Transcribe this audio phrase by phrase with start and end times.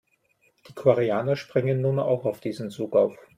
[0.67, 3.15] Die Koreaner springen nun auch auf diesen Zug auf.